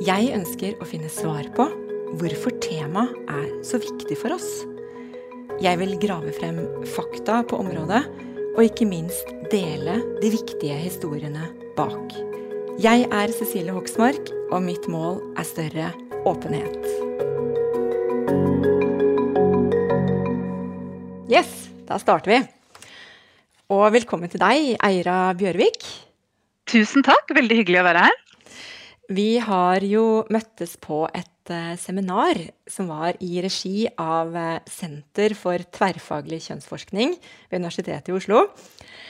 [0.00, 1.66] Jeg ønsker å finne svar på
[2.16, 4.46] hvorfor temaet er så viktig for oss.
[5.60, 8.00] Jeg vil grave frem fakta på området,
[8.54, 12.14] og ikke minst dele de viktige historiene bak.
[12.80, 15.90] Jeg er Cecilie Hoksmark, og mitt mål er større
[16.24, 16.80] åpenhet.
[21.28, 21.52] Yes,
[21.84, 22.40] da starter vi.
[23.68, 25.84] Og velkommen til deg, Eira Bjørvik.
[26.72, 28.20] Tusen takk, veldig hyggelig å være her.
[29.10, 32.38] Vi har jo møttes på et uh, seminar
[32.70, 38.44] som var i regi av uh, Senter for tverrfaglig kjønnsforskning ved Universitetet i Oslo.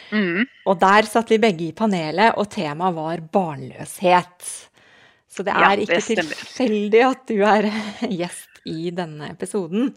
[0.08, 0.48] Mm.
[0.64, 4.48] Og der satt vi begge i panelet, og temaet var barnløshet.
[5.30, 7.70] Så det er ja, det ikke tilfeldig at du er
[8.22, 9.92] gjest i denne episoden.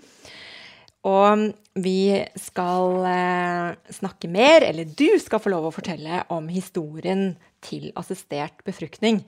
[1.07, 1.47] Og
[1.79, 1.97] vi
[2.43, 7.29] skal uh, snakke mer, eller du skal få lov å fortelle om historien
[7.63, 9.23] til assistert befruktning.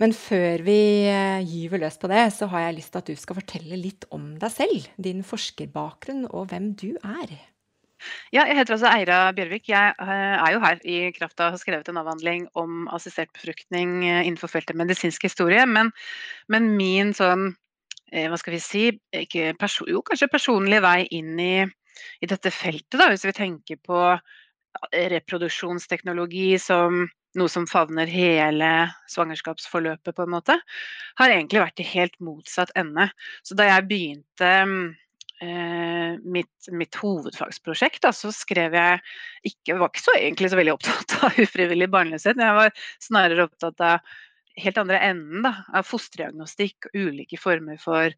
[0.00, 0.78] Men før vi
[1.10, 4.06] eh, gyver løs på det, så har jeg lyst til at du skal fortelle litt
[4.14, 4.86] om deg selv.
[4.96, 7.34] Din forskerbakgrunn og hvem du er.
[8.34, 9.68] Ja, jeg heter altså Eira Bjørvik.
[9.68, 13.30] Jeg eh, er jo her i kraft av å ha skrevet en avhandling om assistert
[13.36, 15.66] befruktning eh, innenfor feltet medisinsk historie.
[15.68, 15.92] Men,
[16.48, 17.52] men min sånn,
[18.12, 18.80] hva skal vi si,
[19.32, 21.54] jo kanskje personlig vei inn i,
[22.20, 24.02] i dette feltet, da, hvis vi tenker på
[24.92, 27.06] reproduksjonsteknologi som
[27.38, 28.70] noe som favner hele
[29.10, 30.58] svangerskapsforløpet, på en måte,
[31.20, 33.08] har egentlig vært i helt motsatt ende.
[33.46, 34.50] Så da jeg begynte
[35.42, 39.00] eh, mitt, mitt, hovedfagsprosjekt, da, så skrev jeg
[39.48, 42.40] ikke, var ikke så egentlig så veldig opptatt av ufrivillig barnløshet.
[42.40, 44.14] Jeg var snarere opptatt av
[44.60, 48.12] helt andre enden da, av fosterdiagnostikk og ulike former for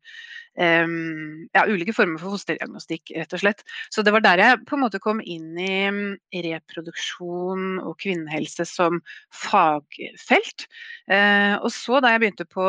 [0.59, 3.63] um, ja, ulike former for fosterdiagnostikk, rett og slett.
[3.95, 9.01] Så det var der jeg på en måte kom inn i reproduksjon og kvinnehelse som
[9.45, 10.67] fagfelt.
[11.11, 12.67] Uh, og så da jeg begynte på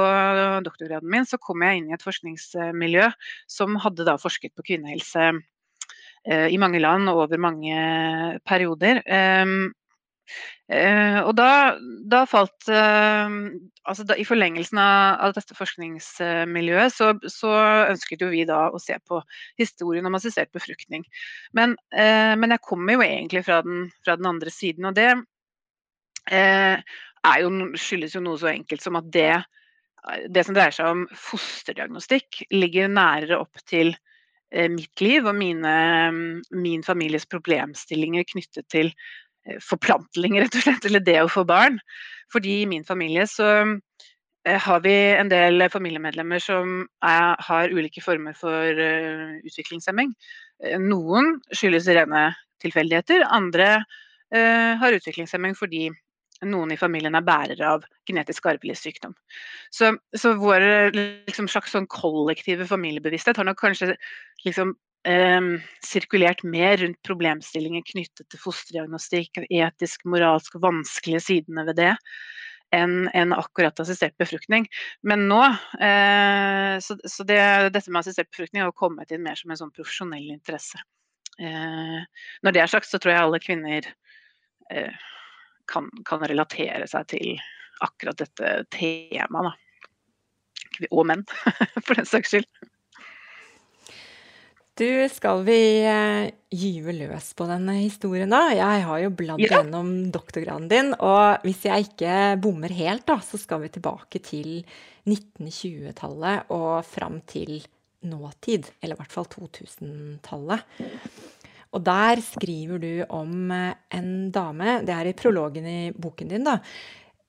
[0.65, 3.09] doktorgraden min, så kom jeg inn i et forskningsmiljø
[3.51, 9.01] som hadde da forsket på kvinnehelse uh, i mange land og over mange perioder.
[9.09, 9.73] Uh,
[11.25, 11.77] og da,
[12.09, 13.29] da falt uh,
[13.85, 17.51] altså da, I forlengelsen av, av dette forskningsmiljøet så, så,
[17.91, 19.21] ønsket jo vi da å se på
[19.61, 21.05] historien om assistert befruktning.
[21.53, 25.11] Men, uh, men jeg kommer jo egentlig fra den, fra den, andre siden, og det
[26.25, 29.35] jo, skyldes jo noe så enkelt som at det,
[30.33, 33.93] det som dreier seg om fosterdiagnostikk, ligger nærere opp til
[34.71, 35.75] mitt liv og mine,
[36.53, 39.24] min families problemstillinger knyttet til Eh,
[39.63, 41.79] forplantning, rett og slett, eller det å få barn.
[42.33, 48.03] Fordi i min familie så eh, har vi en del familiemedlemmer som er, har ulike
[48.03, 50.15] former for uh, utviklingshemming.
[50.81, 52.29] Noen skyldes rene
[52.63, 53.69] tilfeldigheter, andre
[54.33, 55.89] uh, har utviklingshemming fordi
[56.43, 59.13] noen i familien er bærere av genetisk arvelig sykdom.
[59.73, 63.93] Så, så vår liksom, slags sånn kollektive familiebevissthet har nok kanskje
[64.43, 64.75] liksom,
[65.07, 65.49] eh,
[65.85, 71.93] sirkulert mer rundt problemstillinger knyttet til fosterdiagnostikk, etisk, moralsk vanskelige sidene ved det,
[72.75, 74.67] enn en akkurat assistert befruktning.
[75.05, 75.41] Men nå
[75.79, 77.39] eh, Så, så det,
[77.75, 80.81] dette med assistert befruktning har kommet inn mer som en sånn profesjonell interesse.
[81.39, 81.99] Eh,
[82.43, 83.89] når det er sagt, så tror jeg alle kvinner
[84.71, 85.05] eh,
[85.71, 87.35] kan, kan, relatere seg til
[87.83, 89.61] akkurat dette temaet.
[90.91, 91.23] Og menn,
[91.85, 92.49] for den saks skyld.
[94.75, 98.49] Du, skal vi uh, gyve løs på denne historien, da?
[98.51, 99.61] Jeg har jo bladd ja.
[99.61, 104.65] gjennom doktorgraden din, og hvis jeg ikke bommer helt, da, så skal vi tilbake til
[105.07, 107.61] 1920-tallet og fram til
[108.03, 110.67] nåtid, eller i hvert fall 2000-tallet.
[111.71, 116.43] Og der skriver du om eh, en dame, det er i prologen i boken din,
[116.51, 116.59] da,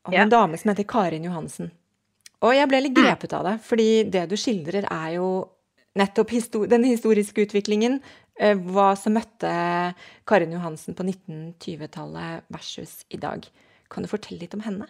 [0.07, 0.27] om ja.
[0.27, 1.71] en dame som heter Karin Johansen.
[2.43, 5.29] Og jeg ble litt grepet av det, fordi det du skildrer, er jo
[5.97, 8.01] nettopp histor den historiske utviklingen.
[8.41, 9.51] Eh, hva som møtte
[10.29, 13.47] Karin Johansen på 1920-tallet versus i dag.
[13.93, 14.89] Kan du fortelle litt om henne?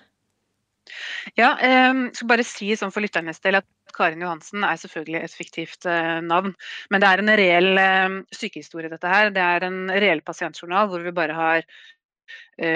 [1.34, 3.66] Ja, jeg eh, skal bare si sånn for lytternes del at
[3.96, 6.54] Karin Johansen er selvfølgelig et fiktivt eh, navn.
[6.92, 9.32] Men det er en reell eh, sykehistorie, dette her.
[9.34, 11.66] Det er en reell pasientjournal hvor vi bare har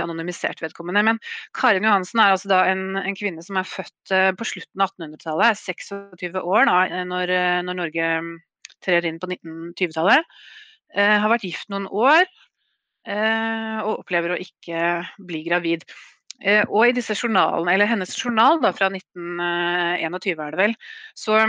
[0.02, 1.02] anonymisert vedkommende.
[1.06, 1.20] Men
[1.56, 4.92] Karin Johansen er altså da en, en kvinne som er født eh, på slutten av
[4.92, 5.60] 1800-tallet, er
[6.20, 7.34] 26 år da, når,
[7.66, 8.30] når Norge mm,
[8.84, 10.38] trer inn på 1920-tallet.
[10.96, 12.24] har vært gift noen år
[13.10, 14.80] og opplever å ikke
[15.24, 15.84] bli gravid.
[16.40, 20.74] Eh, og i disse journalene, eller hennes journal da, fra 1921 er det vel,
[21.18, 21.42] så,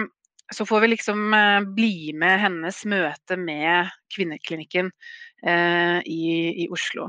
[0.51, 4.91] så får vi liksom eh, bli med hennes møte med kvinneklinikken
[5.47, 6.23] eh, i,
[6.65, 7.07] i, Oslo.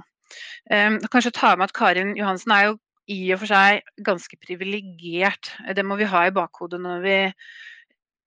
[0.70, 2.78] Eh, kanskje ta med at Karin Johansen er jo
[3.10, 5.52] i og for seg ganske privilegert.
[5.74, 7.16] Det må vi ha i bakhodet når vi,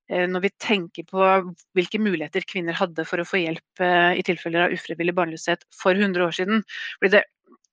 [0.09, 1.29] eh, når vi tenker på
[1.77, 5.95] hvilke muligheter kvinner hadde for å få hjelp eh, i tilfeller av ufrivillig barnløshet for
[5.95, 6.65] 100 år siden.
[6.99, 7.25] Fordi det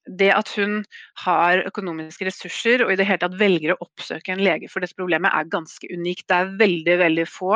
[0.07, 0.81] det at hun
[1.23, 4.99] har økonomiske ressurser og i det hele tatt velger å oppsøke en lege for dette
[4.99, 6.27] problemet, er ganske unikt.
[6.27, 7.53] Det er veldig, veldig få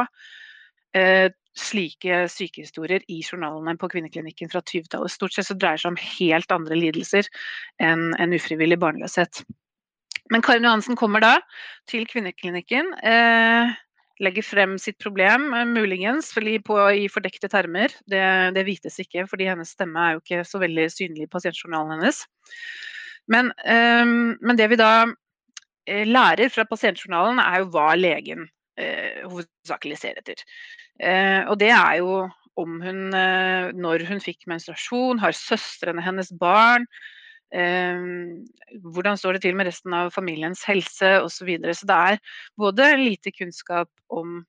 [0.95, 5.13] eh, slike sykehistorier i journalene på kvinneklinikken fra 20-tallet.
[5.13, 7.31] Stort sett så dreier det seg om helt andre lidelser
[7.83, 9.43] enn en ufrivillig barnløshet.
[10.33, 11.35] Men Karin Johansen kommer da
[11.91, 12.93] til kvinneklinikken.
[13.07, 13.75] Eh,
[14.23, 17.93] legger frem sitt problem, eh, muligens på, i fordekte termer.
[18.07, 21.97] Det, det, vites ikke, fordi hennes stemme er jo ikke så veldig synlig i pasientjournalen
[21.97, 22.25] hennes.
[23.29, 25.07] Men, eh, men det vi da
[25.87, 28.49] eh, lærer fra pasientjournalen, er jo hva legen
[29.27, 30.43] hovedsakelig ser etter.
[31.01, 32.27] Uh, og det er jo
[32.57, 36.89] om hun, uh, når hun fikk menstruasjon, har søstrene hennes barn,
[38.83, 41.31] hvordan står det til med resten av familiens helse osv.
[41.31, 41.75] Så, videre.
[41.79, 42.17] så det er
[42.59, 44.41] både lite kunnskap om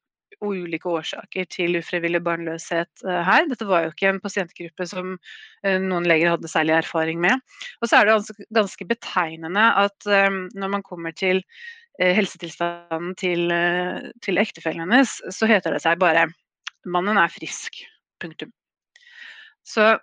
[0.43, 3.47] ulike årsaker til ufrivillig barnløshet eh, her.
[3.49, 5.15] Dette var jo ikke en pasientgruppe som
[5.63, 7.41] eh, noen leger hadde særlig erfaring med.
[7.81, 13.51] Og så er det ganske betegnende at når man kommer til eh, helsetilstanden til,
[14.21, 16.27] til ektefellen hennes, så heter det seg bare
[16.85, 17.85] 'mannen er frisk'.
[18.19, 18.51] Punktum.
[19.67, 19.97] Så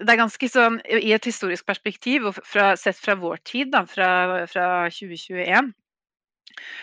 [0.00, 3.84] det er ganske sånn, I et historisk perspektiv, og fra, sett fra vår tid, da,
[3.88, 5.70] fra, fra 2021,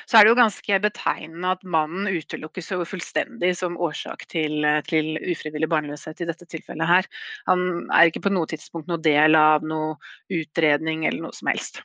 [0.07, 5.17] så er det jo ganske betegnende at mannen utelukkes jo fullstendig som årsak til, til,
[5.33, 7.09] ufrivillig barnløshet i dette tilfellet her.
[7.49, 9.97] Han er ikke på noe tidspunkt noe del av noe
[10.33, 11.81] utredning eller noe som helst.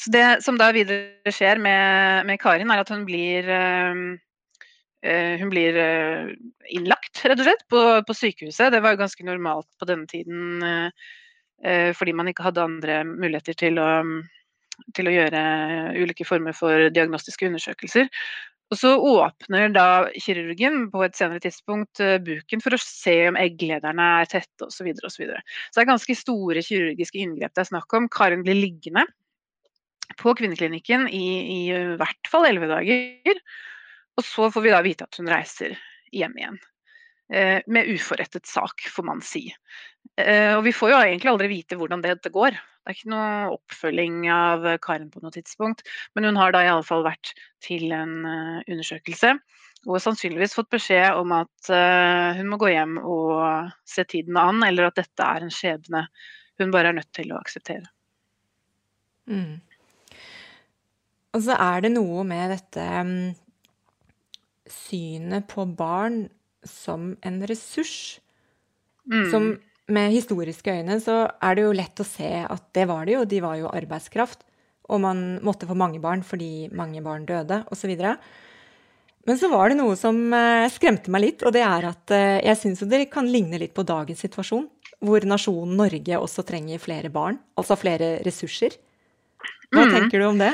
[0.00, 3.48] Så Det som da videre skjer med, med Karin, er at hun blir
[5.04, 6.34] øh, hun blir øh,
[6.72, 8.72] innlagt, rett og slett, på, på, sykehuset.
[8.72, 13.76] Det var ganske normalt på denne tiden øh, fordi man ikke hadde andre muligheter til
[13.80, 13.88] å,
[14.96, 15.42] til å gjøre
[16.00, 18.08] ulike former for diagnostiske undersøkelser.
[18.70, 24.06] Og så åpner da kirurgen på et senere tidspunkt buken for å se om egglederne
[24.22, 24.92] er tette osv.
[25.02, 28.06] Så, så det er ganske store kirurgiske inngrep det er snakk om.
[28.08, 29.04] Karin blir liggende
[30.20, 31.26] på kvinneklinikken i,
[31.56, 31.62] i
[32.00, 33.40] hvert fall elleve dager.
[34.18, 35.78] Og så får vi da vite at hun reiser
[36.14, 36.58] hjem igjen.
[37.30, 39.46] Eh, med uforrettet sak, får man si.
[40.18, 42.56] Eh, og vi får jo egentlig aldri vite hvordan dette går.
[42.58, 45.84] Det er ikke noe oppfølging av Karen på noe tidspunkt.
[46.16, 49.34] Men hun har da i alle fall vært til en uh, undersøkelse.
[49.86, 54.64] Og sannsynligvis fått beskjed om at uh, hun må gå hjem og se tiden an,
[54.66, 56.06] eller at dette er en skjebne
[56.60, 57.86] hun bare er nødt til å akseptere.
[59.30, 59.60] Mm.
[61.36, 63.14] Og så er det noe med dette um
[64.70, 66.24] synet på barn
[66.66, 68.20] som en ressurs.
[69.10, 69.26] Mm.
[69.32, 69.48] Som
[69.90, 73.24] med historiske øyne så er det jo lett å se at det var det jo.
[73.26, 74.44] De var jo arbeidskraft.
[74.90, 77.92] Og man måtte få mange barn fordi mange barn døde, osv.
[79.28, 82.40] Men så var det noe som eh, skremte meg litt, og det er at eh,
[82.48, 84.66] jeg syns det kan ligne litt på dagens situasjon.
[85.00, 88.74] Hvor nasjonen Norge også trenger flere barn, altså flere ressurser.
[89.70, 89.92] Hva mm.
[89.94, 90.50] tenker du om det?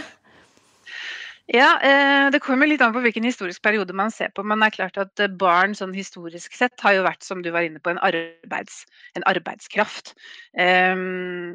[1.47, 4.43] Ja, eh, det kommer litt an på hvilken historisk periode man ser på.
[4.43, 7.51] Men det er klart at eh, barn sånn historisk sett har jo vært, som du
[7.55, 8.83] var inne på, en, arbeids,
[9.15, 10.15] en arbeidskraft.
[10.59, 11.55] Um?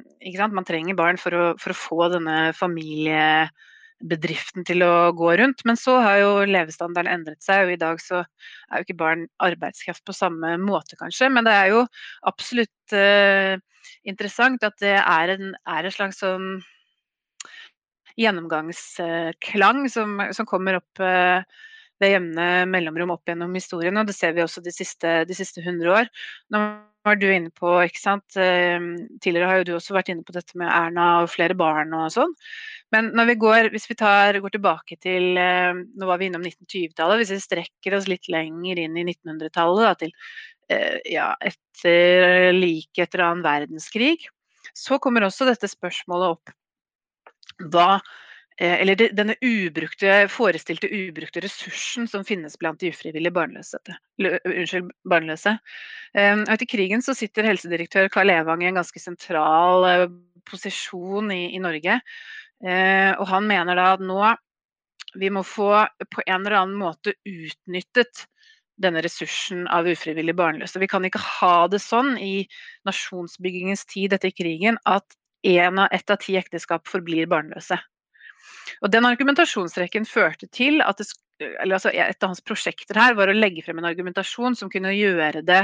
[0.56, 5.60] Man trenger barn for å, for å få denne familiebedriften til å gå rundt.
[5.68, 9.28] Men så har jo levestandarden endret seg, og i dag så er jo ikke barn
[9.44, 11.28] arbeidskraft på samme måte, kanskje.
[11.36, 11.84] Men det er jo
[12.32, 13.60] absolutt uh,
[14.08, 16.64] interessant at det er en, er en slags sånn
[18.20, 21.44] gjennomgangsklang som, som kommer opp eh,
[22.02, 23.98] ved jevne mellomrom opp gjennom historien.
[24.00, 26.10] og Det ser vi også de siste, de siste 100 år.
[26.54, 26.64] Nå
[27.06, 28.38] var du inne på, ikke sant.
[28.38, 31.94] Ehm, tidligere har jo du også vært inne på dette med Erna og flere barn
[31.98, 32.34] og sånn.
[32.94, 36.46] Men når vi går, hvis vi tar, går tilbake til ehm, Nå var vi innom
[36.46, 37.22] 1920-tallet.
[37.22, 40.14] Hvis vi strekker oss litt lenger inn i 1900-tallet, til
[40.74, 44.18] eh, ja, etter like etter annen verdenskrig,
[44.78, 46.54] så kommer også dette spørsmålet opp.
[47.70, 48.00] Hva
[48.62, 53.80] Eh, eller denne ubrukte, forestilte ubrukte ressursen som finnes blant de ufrivillig barnløse.
[54.22, 55.56] Unnskyld, barnløse.
[56.14, 59.88] Ehm, etter krigen så sitter helsedirektør Karl Evang i en ganske sentral
[60.46, 62.02] posisjon i, i Norge.
[62.62, 64.36] Eh, og han mener da at nå
[65.18, 65.72] vi må få
[66.14, 68.28] på en eller annen måte utnyttet
[68.82, 70.80] denne ressursen av ufrivillig barnløse.
[70.80, 72.46] Vi kan ikke ha det sånn i
[72.88, 77.80] nasjonsbyggingens tid etter krigen at en av, ett av ti ekteskap forblir barnløse.
[78.82, 81.10] Og den argumentasjonsrekken førte til at det,
[81.66, 85.44] altså et av hans prosjekter her var å legge frem en argumentasjon som kunne gjøre
[85.46, 85.64] det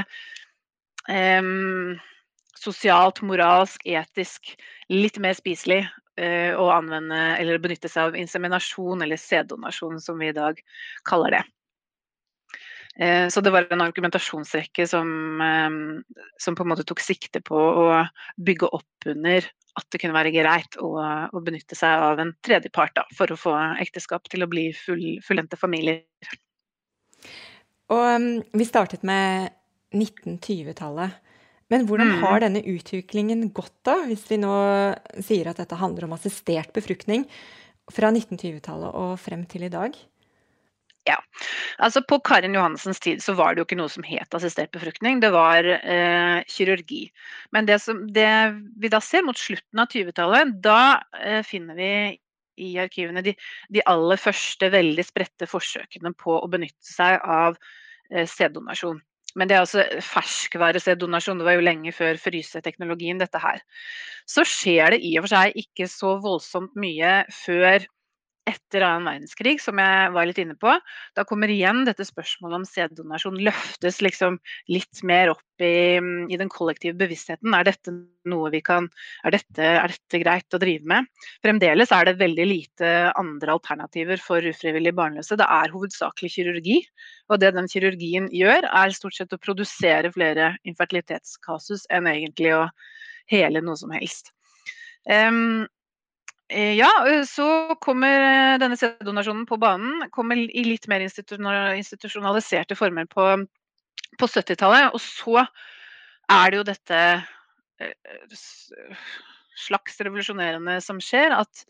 [1.08, 1.96] um,
[2.58, 4.54] sosialt, moralsk, etisk
[4.90, 10.32] litt mer spiselig uh, å anvende eller benytte seg av inseminasjon eller sæddonasjon, som vi
[10.32, 10.58] i dag
[11.08, 11.44] kaller det.
[12.98, 15.06] Eh, så det var en argumentasjonsrekke som,
[16.42, 17.84] som, på en måte tok sikte på å
[18.42, 19.46] bygge opp under
[19.78, 23.38] at det kunne være greit å, å benytte seg av en tredjepart da, for å
[23.38, 26.04] få ekteskap til å bli full, fullendte familier.
[27.94, 29.54] Og um, vi startet med
[29.96, 31.24] 1920-tallet.
[31.68, 32.20] Men hvordan mm.
[32.22, 34.52] har denne utviklingen gått, da, hvis vi nå
[35.24, 37.26] sier at dette handler om assistert befruktning
[37.92, 39.96] fra 1920-tallet og frem til i dag?
[41.08, 41.16] Ja.
[41.80, 45.22] Altså På Karin Johansens tid så var det jo ikke noe som het assistert befruktning,
[45.24, 47.06] det var eh, kirurgi.
[47.54, 48.28] Men det, som, det,
[48.76, 50.80] vi da ser mot slutten av 20-tallet, da
[51.22, 51.92] eh, finner vi
[52.58, 53.34] i arkivene de,
[53.72, 57.56] de, aller første veldig spredte forsøkene på å benytte seg av
[58.10, 59.00] eh, sæddonasjon.
[59.38, 63.60] Men det er altså ferskvaresæddonasjon, det var jo lenge før fryseteknologien dette her.
[64.28, 67.86] Så skjer det i og for seg ikke så voldsomt mye før
[68.48, 70.72] etter annen verdenskrig, som jeg var litt inne på.
[71.16, 74.38] Da kommer igjen dette spørsmålet om sæddonasjon løftes liksom
[74.72, 77.54] litt mer opp i, i, den kollektive bevisstheten.
[77.54, 77.94] Er dette
[78.28, 78.88] noe vi kan
[79.26, 81.08] er dette, er dette, greit å drive med?
[81.44, 85.38] Fremdeles er det veldig lite andre alternativer for ufrivillig barnløse.
[85.38, 86.80] Det er hovedsakelig kirurgi.
[87.28, 92.68] Og det den kirurgien gjør, er stort sett å produsere flere infertilitetskasus enn egentlig å
[93.28, 94.32] hele noe som helst.
[95.08, 95.66] Um,
[96.48, 100.06] ja, eh, så kommer eh, denne sæddonasjonen på banen.
[100.10, 103.26] Kommer i litt mer institusjonaliserte former på,
[104.18, 104.94] på 70-tallet.
[104.96, 107.02] Og så er det jo dette
[109.58, 111.62] slags revolusjonerende som skjer, at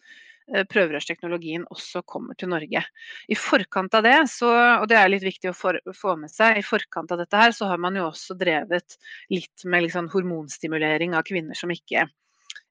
[0.72, 2.80] prøverørsteknologien også kommer til Norge.
[3.28, 6.56] I forkant av det, så, og det er litt viktig å for, få med seg,
[6.56, 8.96] i forkant av dette her, så har man jo også drevet
[9.28, 12.06] litt med liksom hormonstimulering av kvinner som ikke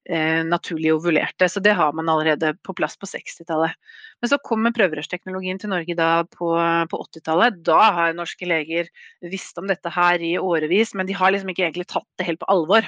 [0.10, 1.50] eh, naturlig ovulerte.
[1.50, 3.76] Så det har man allerede på plass på 60-tallet.
[4.22, 6.52] Men så kommer prøverørsteknologien til Norge da på,
[6.92, 7.62] på 80-tallet.
[7.68, 11.68] Da har norske leger visst om dette her i årevis, men de har liksom ikke
[11.68, 12.88] egentlig tatt det helt på alvor.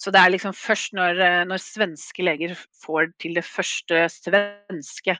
[0.00, 5.16] Så det er liksom først når, eh, når svenske leger får til det første svenske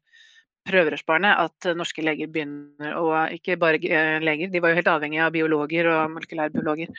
[0.67, 5.27] prøverørsbarnet at norske leger begynner, å ikke bare eh, leger, de var jo helt avhengige
[5.27, 6.91] av biologer og molekylærbiologer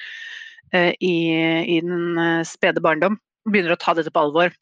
[0.75, 1.17] i,
[1.63, 3.13] i den spede barndom
[3.47, 4.53] begynner å ta dette på alvor.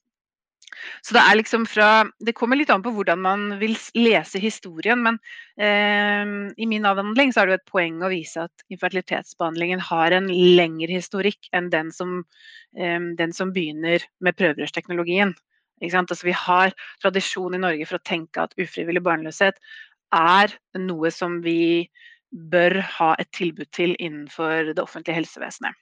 [1.06, 5.02] Så det er liksom fra Det kommer litt an på hvordan man vil lese historien,
[5.06, 5.20] men
[5.62, 6.26] eh,
[6.58, 10.30] i min avhandling så er det jo et poeng å vise at infertilitetsbehandlingen har en
[10.30, 12.24] lengre historikk enn den som,
[12.78, 15.36] eh, den som begynner med prøverørsteknologien.
[15.84, 16.72] Altså, vi har
[17.04, 19.60] tradisjon i Norge for å tenke at ufrivillig barnløshet
[20.16, 21.90] er noe som vi
[22.32, 25.76] bør ha et tilbud til innenfor det offentlige helsevesenet.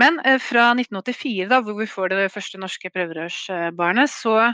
[0.00, 4.52] Men eh, fra 1984, da, hvor vi får det første norske prøverørsbarnet, så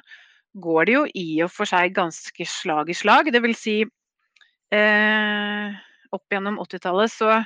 [0.62, 3.30] går det jo i og for seg ganske slag i slag.
[3.32, 5.78] Det vil si eh,
[6.12, 7.38] opp gjennom 80-tallet så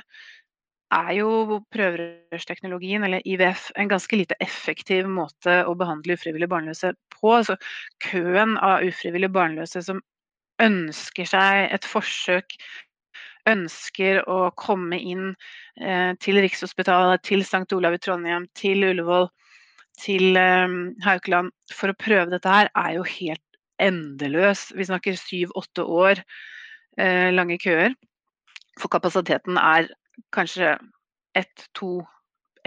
[0.93, 7.33] er jo prøverørsteknologien, eller IVF, en ganske lite effektiv måte å behandle ufrivillig barnløse på.
[7.39, 7.57] Altså,
[8.03, 9.99] køen av ufrivillig barnløse som
[10.63, 12.55] ønsker seg et forsøk
[13.47, 15.29] ønsker å komme inn
[15.81, 17.65] eh, til Rikshospitalet, til St.
[17.77, 19.29] Olav i Trondheim, til Ullevål,
[20.01, 23.43] til eh, Haukeland for å prøve dette her, er jo helt
[23.81, 24.71] endeløs.
[24.75, 26.21] Vi snakker syv-åtte år
[26.99, 27.95] eh, lange køer.
[28.77, 29.89] For kapasiteten er
[30.33, 30.75] kanskje
[31.37, 32.01] ett-to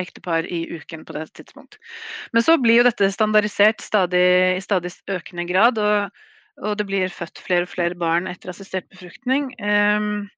[0.00, 1.78] ektepar i uken på det tidspunkt.
[2.32, 6.22] Men så blir jo dette standardisert stadig, i stadig økende grad, og,
[6.62, 9.50] og, det blir født flere og flere barn etter assistert befruktning.
[9.60, 10.30] Um,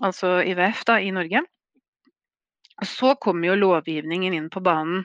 [0.00, 1.42] altså IVF, da, i Norge.
[2.86, 5.04] Så kom jo lovgivningen inn på banen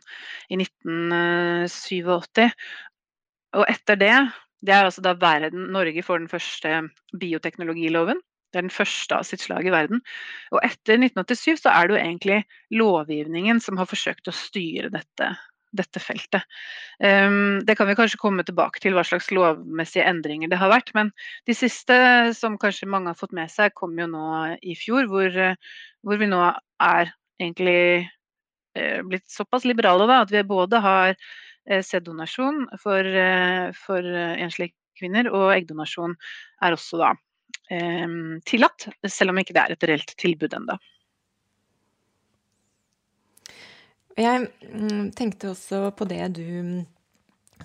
[0.50, 2.48] i 1987.
[3.58, 4.18] Og etter det
[4.66, 6.80] Det er altså da verden Norge får den første
[7.22, 8.18] bioteknologiloven.
[8.50, 10.02] Det er den første av sitt slag i verden.
[10.50, 12.40] Og etter 1987 så er det jo egentlig
[12.74, 15.30] lovgivningen som har forsøkt å styre dette,
[15.78, 16.44] dette feltet.
[17.00, 20.94] Um, det kan vi kanskje komme tilbake til hva slags lovmessige endringer det har vært.
[20.98, 21.14] Men
[21.50, 21.98] de siste
[22.38, 24.28] som kanskje mange har fått med seg, kom jo nå
[24.62, 25.42] i fjor, hvor,
[26.04, 26.44] hvor vi nå
[26.84, 27.82] er egentlig
[28.76, 31.14] eh, blitt såpass liberale da, at vi både har
[31.68, 34.00] Eh, sæddonasjon for, eh, for
[34.40, 36.16] enslige kvinner, og eggdonasjon
[36.64, 37.16] er også da
[38.48, 40.78] tillatt, selv om ikke det er et reelt tilbud ennå.
[44.18, 46.86] Jeg mm, tenkte også på det du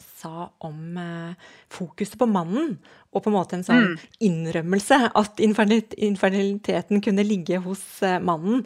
[0.01, 2.77] sa om eh, fokuset på mannen,
[3.13, 4.05] og på en måte en sånn mm.
[4.29, 8.63] innrømmelse at infertiliteten kunne ligge hos eh, mannen.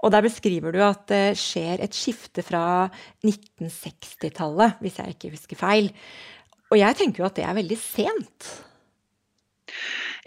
[0.00, 2.62] Og der beskriver du at det skjer et skifte fra
[3.26, 5.90] 1960-tallet, hvis jeg ikke husker feil.
[6.70, 8.50] Og jeg tenker jo at det er veldig sent.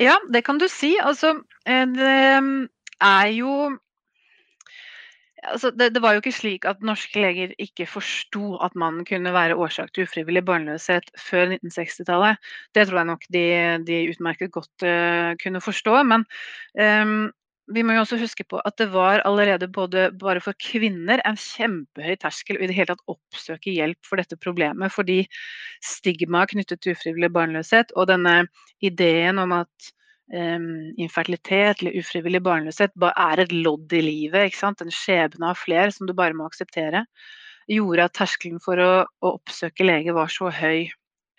[0.01, 0.95] Ja, det kan du si.
[1.01, 2.13] Altså, eh, det
[3.03, 3.55] er jo
[5.43, 9.33] Altså, det, det, var jo ikke slik at norske leger ikke forsto at mannen kunne
[9.35, 12.41] være årsak til ufrivillig barnløshet før 1960-tallet.
[12.75, 13.45] Det tror jeg nok de,
[13.87, 15.97] de utmerket godt uh, kunne forstå.
[16.07, 16.25] Men
[16.79, 17.31] um,
[17.71, 21.39] vi må jo også huske på at det var allerede både bare for kvinner en
[21.39, 24.91] kjempehøy terskel i det hele tatt oppsøke hjelp for dette problemet.
[24.95, 25.23] Fordi
[25.83, 28.43] stigmaet knyttet til ufrivillig barnløshet og denne
[28.83, 29.93] ideen om at
[30.33, 34.47] infertilitet eller ufrivillig barnløshet er et lodd i livet.
[34.49, 34.81] ikke sant?
[34.81, 37.05] En skjebne av flere som du bare må akseptere.
[37.69, 40.89] Gjorde at terskelen for å, å oppsøke lege var så høy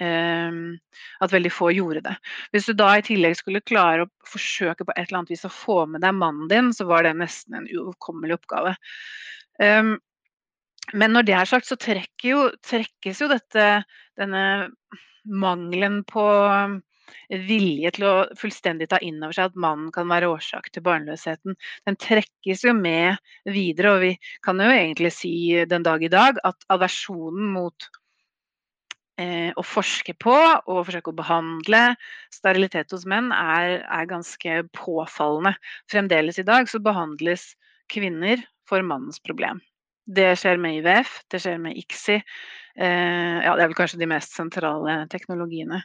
[0.01, 0.79] um,
[1.21, 2.15] at veldig få gjorde det.
[2.55, 5.53] Hvis du da i tillegg skulle klare å forsøke på et eller annet vis å
[5.53, 8.75] få med deg mannen din, så var det nesten en uoverkommelig oppgave.
[9.61, 9.97] Um,
[10.93, 11.77] men når det er sagt, så
[12.23, 13.69] jo, trekkes jo dette,
[14.21, 14.45] denne
[15.25, 16.25] mangelen på
[17.29, 21.59] vilje til å fullstendig ta inn over seg at mannen kan være årsak til barnløsheten,
[21.89, 23.95] den trekkes jo med videre.
[23.95, 25.35] Og vi kan jo egentlig si
[25.69, 27.89] den dag i dag at aversjonen mot
[29.21, 31.85] eh, å forske på og forsøke å behandle
[32.35, 35.55] sterilitet hos menn er, er ganske påfallende.
[35.93, 37.53] Fremdeles i dag så behandles
[37.93, 39.61] kvinner for mannens problem.
[40.05, 42.19] Det skjer med IVF, det skjer med ICSI.
[42.77, 45.81] Eh, ja, det er vel kanskje de mest sentrale teknologiene.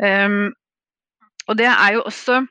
[0.00, 0.54] Um,
[1.48, 2.42] og det er jo også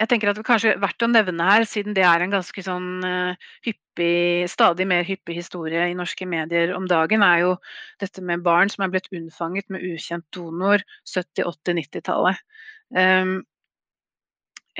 [0.00, 2.62] jeg tenker at det kanskje er verdt å nevne her, siden det er en ganske
[2.64, 7.50] sånn uh, hyppig, stadig mer hyppig historie i norske medier om dagen, er jo
[8.00, 12.40] dette med barn som er blitt unnfanget med ukjent donor 70-, 80-, 90-tallet.
[12.96, 13.34] Um,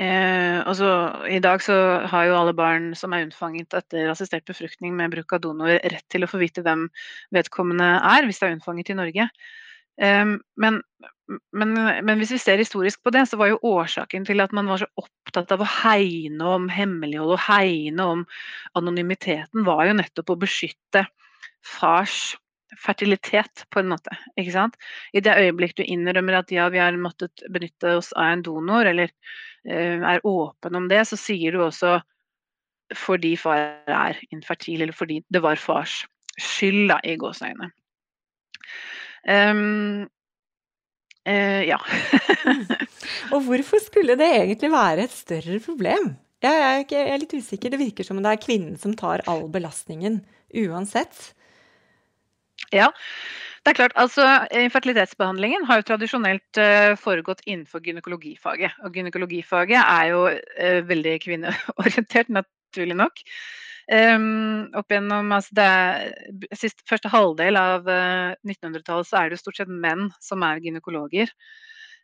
[0.01, 0.89] eh, altså,
[1.29, 1.77] I dag så
[2.09, 6.07] har jo alle barn som er unnfanget etter assistert befruktning med bruk av donor, rett
[6.09, 6.87] til å få vite hvem
[7.37, 9.29] vedkommende er, hvis det er unnfanget i Norge.
[10.01, 10.81] Um, men
[11.55, 14.69] men, men, hvis vi ser historisk på det, så var jo årsaken til at man
[14.71, 18.23] var så opptatt av å hegne om hemmelighold og hegne om
[18.79, 21.05] anonymiteten, var jo nettopp å beskytte
[21.65, 22.33] fars
[22.79, 24.13] fertilitet, på en måte.
[24.39, 24.77] ikke sant?
[25.13, 28.87] I det øyeblikk du innrømmer at ja, vi har måttet benytte oss av en donor,
[28.87, 29.11] eller
[29.67, 31.99] uh, er åpen om det, så sier du også
[32.97, 36.01] fordi far er infertil, eller fordi det var fars
[36.39, 37.71] skyld, da, i gåseøynene.
[39.27, 40.09] Um,
[41.27, 41.77] Uh, ja.
[43.33, 46.15] og hvorfor skulle det egentlig være et større problem?
[46.41, 47.69] Jeg er, ikke, jeg er, litt usikker.
[47.69, 50.23] Det virker som om det er kvinnen som tar all belastningen
[50.63, 51.19] uansett.
[52.73, 52.87] Ja,
[53.61, 53.93] det er klart.
[53.99, 54.25] Altså,
[54.73, 58.79] Fertilitetsbehandlingen har jo tradisjonelt uh, foregått innenfor gynekologifaget.
[58.81, 63.21] Og gynekologifaget er jo uh, veldig kvinneorientert, naturlig nok.
[63.89, 69.39] Um, opp gjennom altså det sist, Første halvdel av uh, eh, 1900-tallet så er det
[69.39, 71.31] jo stort sett menn som er gynekologer.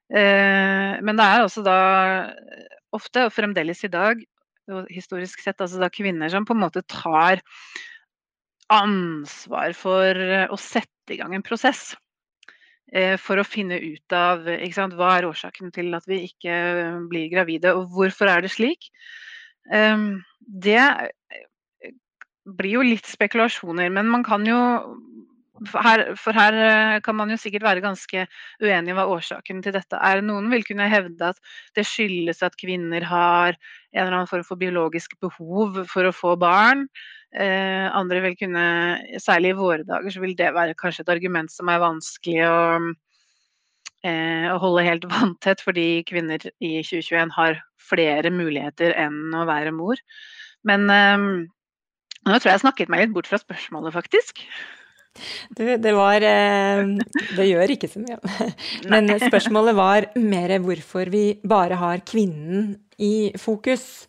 [0.09, 1.77] Uh, men det er også da
[2.95, 4.23] ofte, og fremdeles i dag,
[4.91, 7.43] historisk sett, altså da kvinner som på en måte tar
[8.73, 10.17] ansvar for
[10.51, 11.93] å sette i gang en prosess.
[13.23, 16.57] For å finne ut av sant, hva er årsaken til at vi ikke
[17.11, 18.89] blir gravide, og hvorfor er det slik.
[19.71, 20.79] Um, det
[22.55, 24.59] blir jo litt spekulasjoner, men man kan jo
[25.81, 28.25] her, for her eh, kan man jo sikkert være ganske
[28.61, 30.21] uenig i hva årsaken til dette er.
[30.25, 31.41] Noen vil kunne hevde at
[31.77, 36.35] det skyldes at kvinner har en eller annen form for biologisk behov for å få
[36.39, 36.85] barn.
[37.35, 38.67] Eh, andre vil kunne,
[39.21, 42.61] særlig i våre dager, så vil det være kanskje et argument som er vanskelig å,
[44.05, 49.75] eh, å holde helt vanntett, fordi kvinner i 2021 har flere muligheter enn å være
[49.75, 49.99] mor.
[50.67, 51.29] Men eh,
[52.27, 54.43] Nå tror jeg jeg snakket meg litt bort fra spørsmålet, faktisk.
[55.57, 56.83] Du, det var eh,
[57.37, 58.19] Det gjør ikke så mye.
[58.91, 64.07] Men spørsmålet var mer hvorfor vi bare har kvinnen i fokus.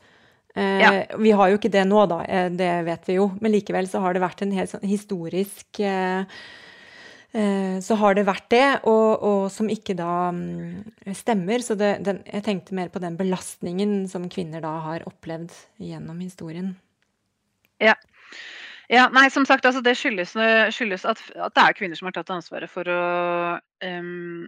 [0.55, 0.93] Eh, ja.
[1.21, 3.31] Vi har jo ikke det nå, da, eh, det vet vi jo.
[3.41, 5.85] Men likevel så har det vært en helt sånn historisk
[7.85, 11.61] så har det vært det, og, og som ikke da mm, stemmer.
[11.63, 16.25] Så det, den, jeg tenkte mer på den belastningen som kvinner da har opplevd gjennom
[16.25, 16.73] historien.
[17.83, 17.95] Ja.
[18.89, 20.31] Ja, nei, som sagt, altså det skyldes,
[20.73, 23.01] skyldes at, at, det er kvinner som har tatt ansvaret for å,
[23.85, 24.47] um,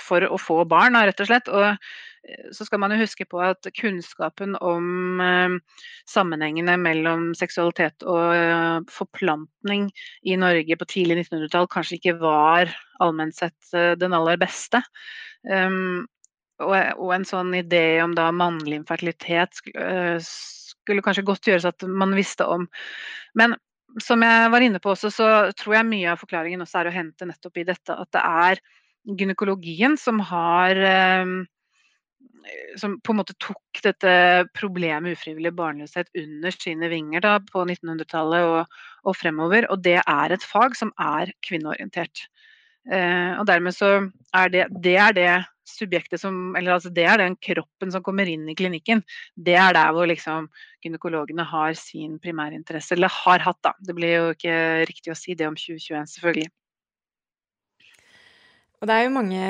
[0.00, 1.50] for å få barn, rett og slett.
[1.52, 5.58] Og eh, så skal man jo huske på at kunnskapen om um,
[6.08, 9.90] sammenhengene mellom seksualitet og uh, forplantning
[10.24, 12.72] i Norge på tidlig 1900-tall kanskje ikke var
[13.04, 14.80] allment sett uh, den aller beste.
[15.44, 16.08] Um,
[16.64, 20.16] og, en sånn idé om da mannlig infertilitet uh,
[20.80, 22.66] skulle kanskje godt gjøres at man visste om.
[23.38, 23.56] Men
[24.02, 26.94] som jeg var inne på også, så tror jeg mye av forklaringen også er å
[26.94, 28.60] hente nettopp i dette at det er
[29.18, 31.40] gynekologien som har ehm,
[32.80, 34.12] som på en måte tok dette
[34.56, 39.66] problemet ufrivillig barnløshet under sine vinger da, på 1900-tallet og, og, fremover.
[39.72, 42.24] Og det er et fag som er kvinneorientert.
[42.88, 43.90] Eh, og dermed så
[44.36, 45.32] er det, det er det
[45.70, 49.02] subjektet som Eller altså det er den kroppen som kommer inn i klinikken.
[49.36, 50.48] Det er der hvor liksom
[50.82, 52.96] gynekologene har sin primærinteresse.
[52.96, 53.74] Eller har hatt, da.
[53.78, 54.56] Det blir jo ikke
[54.90, 56.50] riktig å si det om 2021, selvfølgelig.
[58.80, 59.44] Og det er jo mange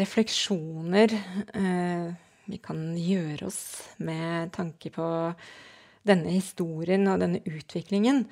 [0.00, 2.06] refleksjoner eh,
[2.50, 3.60] vi kan gjøre oss
[4.00, 5.06] med tanke på
[6.08, 8.24] denne historien og denne utviklingen.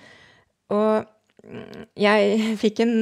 [0.72, 1.04] Og
[1.98, 2.94] jeg fikk en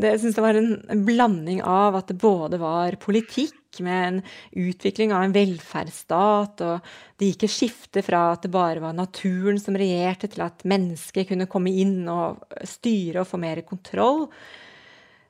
[0.00, 4.20] det, Jeg syns det var en blanding av at det både var politikk med en
[4.64, 9.58] utvikling av en velferdsstat, og det gikk et skifte fra at det bare var naturen
[9.60, 14.28] som regjerte, til at mennesker kunne komme inn og styre og få mer kontroll.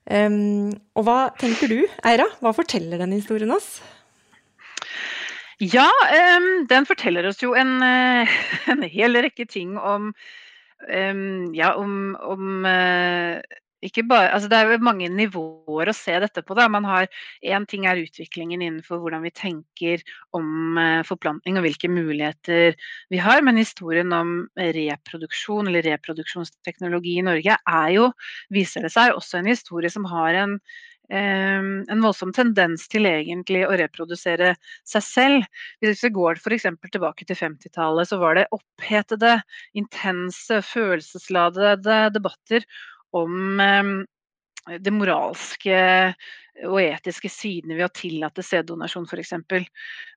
[0.05, 2.29] Um, og hva tenker du, Eira?
[2.45, 3.79] Hva forteller denne historien oss?
[5.63, 5.89] Ja,
[6.37, 7.79] um, den forteller oss jo en,
[8.73, 10.13] en hel rekke ting om
[10.89, 13.41] Um, ja, om, om uh,
[13.85, 16.57] ikke bare, altså det er jo mange nivåer å se dette på.
[16.57, 16.67] Da.
[16.73, 17.09] Man har
[17.45, 20.05] Én ting er utviklingen innenfor hvordan vi tenker
[20.37, 22.79] om uh, forplantning og hvilke muligheter
[23.13, 28.11] vi har, men historien om reproduksjon eller reproduksjonsteknologi i Norge er jo,
[28.55, 30.59] viser det seg, også en historie som har en
[31.15, 34.55] en voldsom tendens til egentlig å reprodusere
[34.89, 35.47] seg selv.
[35.85, 36.67] Hvis vi går f.eks.
[36.91, 39.37] tilbake til 50-tallet, så var det opphetede,
[39.79, 42.67] intense, følelsesladede debatter
[43.15, 43.95] om ehm,
[44.81, 45.79] det moralske
[46.63, 49.33] og etiske sidene ved å tillate sæddonasjon f.eks.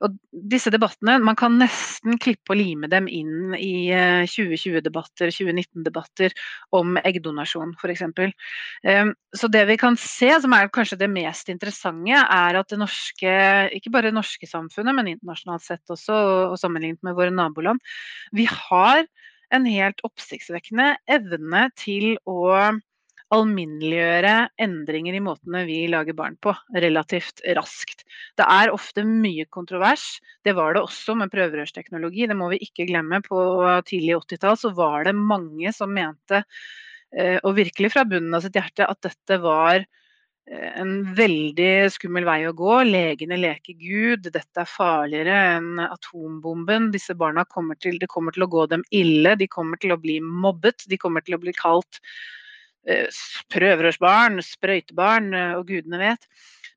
[0.06, 0.18] Og
[0.54, 3.90] disse debattene, man kan nesten klippe og lime dem inn i
[4.30, 6.36] 2020-debatter, eh, 2019-debatter
[6.78, 8.06] om eggdonasjon f.eks.
[8.86, 12.82] Ehm, så det vi kan se, som er kanskje det mest interessante, er at det
[12.84, 13.38] norske,
[13.80, 16.20] ikke bare det norske samfunnet, men internasjonalt sett også,
[16.54, 17.82] og sammenlignet med våre naboland,
[18.36, 19.08] vi har
[19.56, 22.78] en helt oppsiktsvekkende evne til å
[23.34, 28.06] alminneliggjøre endringer i måtene vi lager barn på, relativt raskt.
[28.40, 30.06] Det er ofte mye kontrovers.
[30.48, 33.20] Det var det også med prøverørsteknologi, det må vi ikke glemme.
[33.26, 33.40] På
[33.88, 36.44] tidlig 80-tall så var det mange som mente,
[37.16, 42.30] eh, og virkelig fra bunnen av sitt hjerte, at dette var eh, en veldig skummel
[42.30, 42.80] vei å gå.
[42.88, 44.32] Legene leker Gud.
[44.32, 46.94] Dette er farligere enn atombomben.
[46.96, 49.36] Disse barna kommer til, det kommer til å gå dem ille.
[49.36, 50.88] De kommer til å bli mobbet.
[50.88, 52.00] De kommer til å bli kalt
[53.54, 56.28] prøverørsbarn, sprøytebarn eh, og gudene vet.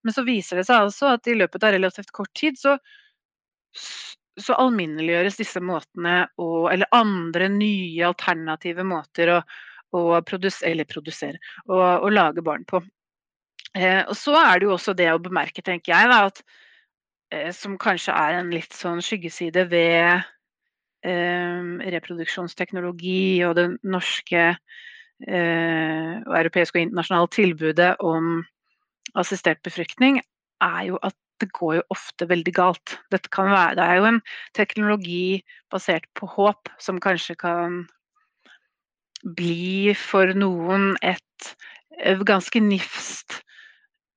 [0.05, 2.77] Men så viser det seg altså at i løpet av relativt kort tid så,
[4.41, 9.43] så alminneliggjøres disse måtene og, Eller andre nye alternative måter å,
[9.97, 12.83] å eller produsere, og, og lage barn på.
[13.77, 16.43] Eh, og så er det jo også det å bemerke, tenker jeg, da, at
[17.31, 20.25] eh, som kanskje er en litt sånn skyggeside ved
[21.07, 24.90] eh, reproduksjonsteknologi og det norske Eh,
[25.29, 28.39] og europeisk og internasjonalt tilbudet om
[29.21, 30.21] assistert befruktning,
[30.65, 32.97] er jo at det går jo ofte veldig galt.
[33.13, 34.21] Være, det er jo en
[34.57, 35.41] teknologi
[35.73, 37.83] basert på håp som kanskje kan
[39.25, 41.55] bli for noen et
[42.01, 43.41] eh, ganske nifst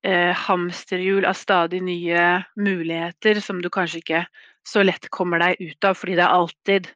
[0.08, 4.26] eh, hamsterhjul av stadig nye muligheter som du kanskje ikke
[4.68, 6.92] så lett kommer deg ut av, fordi det er alltid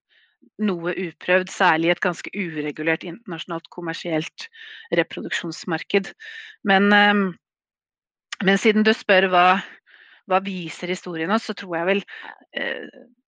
[0.57, 4.47] noe uprøvd, særlig i et ganske uregulert internasjonalt kommersielt
[4.97, 6.13] reproduksjonsmarked.
[6.67, 7.25] Men, ehm,
[8.43, 9.47] men siden du spør hva,
[10.27, 12.03] hva viser historien oss, så tror jeg vel
[12.57, 12.87] eh,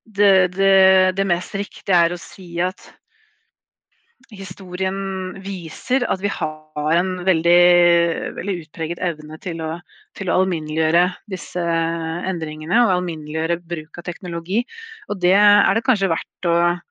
[0.09, 0.73] det, det,
[1.17, 2.89] det, mest riktige er å si at
[4.33, 4.97] historien
[5.41, 7.61] viser at vi har en veldig,
[8.35, 9.69] veldig utpreget evne til å,
[10.17, 11.63] til å, alminneliggjøre disse
[12.29, 14.63] endringene og alminneliggjøre bruk av teknologi.
[15.09, 16.83] Og det er det kanskje verdt å eh,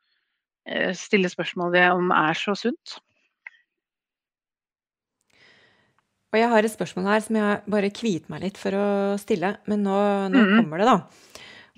[0.99, 2.99] stille spørsmål ved om er så sunt.
[6.29, 8.89] Og jeg har et spørsmål her som jeg bare kviet meg litt for å
[9.21, 9.97] stille, men nå,
[10.29, 10.51] nå mm.
[10.59, 10.99] kommer det, da.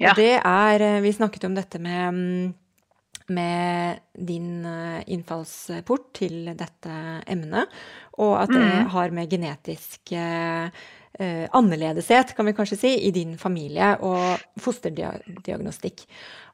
[0.00, 0.14] Og ja.
[0.16, 6.94] det er eh, Vi snakket om dette med, mm, med din eh, innfallsport til dette
[7.30, 7.70] emnet,
[8.18, 8.88] og at det mm.
[8.96, 10.82] har med genetisk eh,
[11.18, 16.04] eh, annerledeshet, kan vi kanskje si, i din familie og fosterdiagnostikk.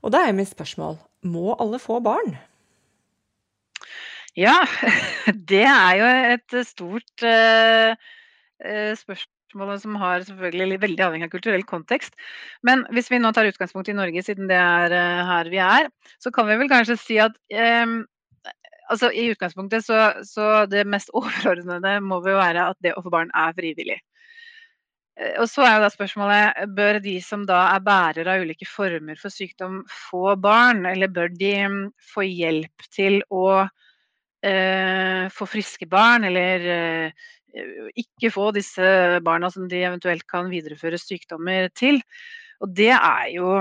[0.03, 2.37] Og da er mitt spørsmål må alle få barn?
[4.37, 4.59] Ja,
[5.53, 7.97] det er jo et stort eh,
[9.01, 12.17] spørsmål som har selvfølgelig veldig avhengig av kulturell kontekst.
[12.67, 15.89] Men hvis vi nå tar utgangspunkt i Norge, siden det er uh, her vi er,
[16.21, 17.37] så kan vi vel kanskje si at
[17.85, 18.03] um,
[18.93, 23.13] altså I utgangspunktet så, så det mest overordnede må jo være at det å få
[23.15, 23.99] barn er frivillig.
[25.17, 29.17] Og så er jo da spørsmålet bør de som da er bærere av ulike former
[29.17, 31.79] for sykdom få barn, eller bør de mm,
[32.13, 33.47] få hjelp til å
[34.45, 37.25] eh, få friske barn, eller eh,
[37.97, 38.91] ikke få disse
[39.25, 42.03] barna som de eventuelt kan videreføre sykdommer til.
[42.61, 43.55] Og det er jo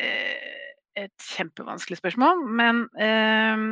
[0.00, 3.68] eh, et kjempevanskelig spørsmål, men eh,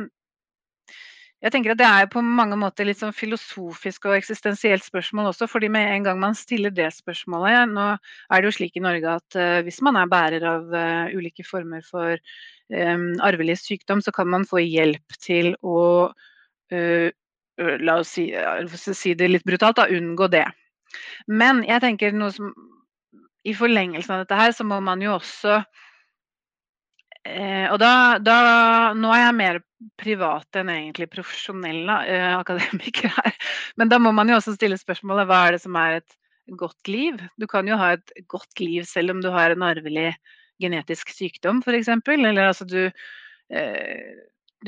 [1.43, 5.47] jeg tenker at Det er på mange måter litt sånn filosofisk og eksistensielt spørsmål også.
[5.47, 9.17] fordi med en gang man stiller det spørsmålet Nå er det jo slik i Norge
[9.19, 12.17] at uh, hvis man er bærer av uh, ulike former for
[12.73, 16.09] um, arvelig sykdom, så kan man få hjelp til å
[16.73, 17.09] uh,
[17.57, 18.27] La oss si,
[18.77, 20.43] si, det litt brutalt, da, unngå det.
[21.25, 22.51] Men jeg tenker noe som
[23.49, 25.55] i forlengelsen av dette her, så må man jo også
[27.27, 27.91] Eh, og da,
[28.23, 28.37] da,
[28.95, 29.59] Nå er jeg mer
[29.99, 33.35] privat enn egentlig profesjonell eh, akademiker her.
[33.79, 36.17] Men da må man jo også stille spørsmålet hva er det som er et
[36.59, 37.19] godt liv?
[37.39, 40.13] Du kan jo ha et godt liv selv om du har en arvelig
[40.61, 41.91] genetisk sykdom f.eks.
[42.15, 44.15] Eller altså du eh,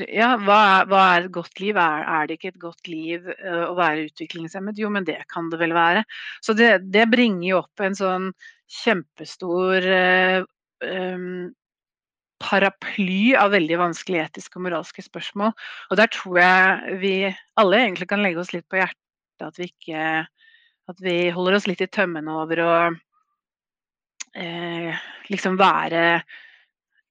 [0.06, 1.78] ja, hva hva er, et godt liv?
[1.80, 4.78] Er, er, det ikke et godt liv uh, å være utviklingshemmet?
[4.78, 6.04] Jo, men det kan det vel være.
[6.44, 8.28] Så det, det bringer jo opp en sånn
[8.70, 10.46] kjempestor uh,
[10.86, 11.50] um,
[12.40, 15.54] paraply av veldig vanskelige etiske og moralske spørsmål.
[15.90, 17.14] Og der tror jeg vi
[17.60, 20.26] alle egentlig kan legge oss litt på hjertet at vi ikke
[20.90, 22.70] At vi holder oss litt i tømmene over å
[24.34, 24.96] eh,
[25.30, 26.22] liksom være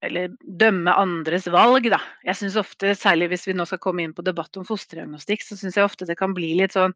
[0.03, 1.99] eller dømme andres valg, da.
[2.23, 5.57] Jeg syns ofte, særlig hvis vi nå skal komme inn på debatt om fosterdiagnostikk, så
[5.59, 6.95] syns jeg ofte det kan bli litt sånn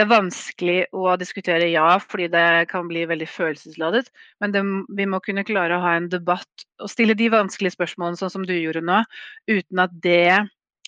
[0.00, 4.06] det er vanskelig å diskutere ja, fordi det kan bli veldig følelsesladet.
[4.40, 4.62] Men det,
[4.96, 8.46] vi må kunne klare å ha en debatt og stille de vanskelige spørsmålene sånn som
[8.48, 9.02] du gjorde nå,
[9.50, 10.38] uten at det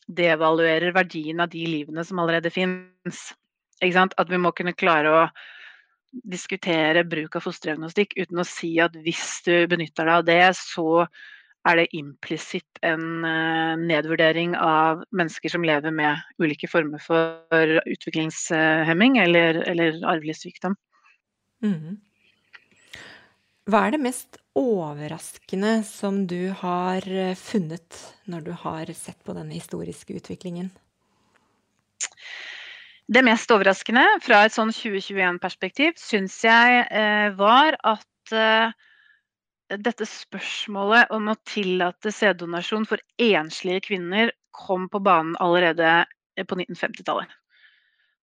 [0.08, 3.20] devaluerer verdien av de livene som allerede finnes.
[3.84, 5.20] At vi må kunne klare å
[6.32, 11.04] diskutere bruk av fosterdiagnostikk uten å si at hvis du benytter deg av det, så
[11.68, 19.20] er det implisitt en uh, nedvurdering av mennesker som lever med ulike former for utviklingshemming
[19.22, 20.74] eller, eller arvelig sykdom.
[21.62, 22.00] Mm.
[23.70, 29.36] Hva er det mest overraskende som du har eh, funnet når du har sett på
[29.36, 30.72] denne historiske utviklingen?
[33.12, 38.74] Det mest overraskende fra et sånn 2021-perspektiv syns jeg eh, var at eh,
[39.80, 46.02] dette spørsmålet om å tillate sæddonasjon for enslige kvinner kom på banen allerede
[46.36, 47.30] på 1950-tallet.